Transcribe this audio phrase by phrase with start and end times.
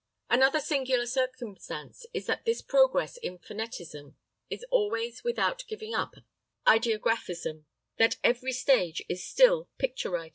[0.31, 4.15] Another singular circumstance is that this progress in phonetism
[4.49, 6.15] is always without giving up
[6.65, 7.65] ideographism;
[7.97, 10.29] that every stage is still picture writing.